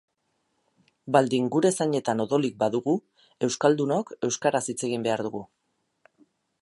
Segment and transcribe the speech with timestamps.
[1.15, 2.95] Baldin gure zainetan odolik badugu,
[3.49, 5.45] euskaldunok euskaraz hitz egin behar dugu.